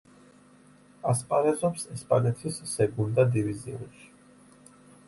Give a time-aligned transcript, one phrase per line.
[1.11, 4.13] ასპარეზობს ესპანეთის სეგუნდა დივიზიონში.